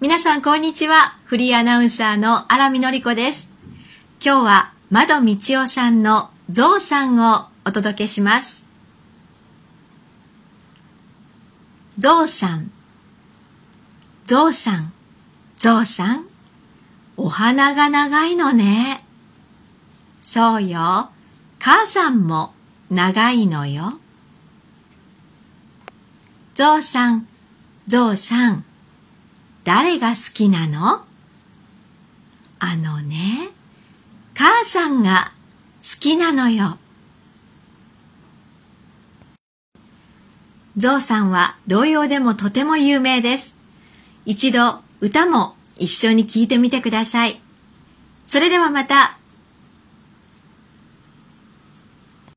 [0.00, 1.16] 皆さんこんにちは。
[1.24, 3.48] フリーアナウンサーの荒見のりこです。
[4.22, 8.66] 今日は窓道夫さんのゾウさんをお届けします。
[11.96, 12.72] ゾウさん、
[14.26, 14.92] ゾウさん、
[15.58, 16.26] ゾウさん、
[17.16, 19.04] お花が長いのね。
[20.22, 21.10] そうよ。
[21.60, 22.52] 母さんも
[22.90, 24.00] 長いのよ。
[26.56, 27.28] ゾウさん、
[27.86, 28.64] ゾウさん、
[29.64, 31.06] 誰が好きなの？
[32.58, 33.48] あのね、
[34.34, 35.32] 母さんが
[35.82, 36.78] 好きなのよ。
[40.76, 43.54] ゾウさんは童謡でもとても有名です。
[44.26, 47.40] 一度歌も一緒に聴いてみてください。
[48.26, 49.18] それではまた